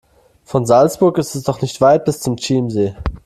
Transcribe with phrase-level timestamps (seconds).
[0.45, 2.95] Von Salzburg ist es doch nicht weit bis zum Chiemsee.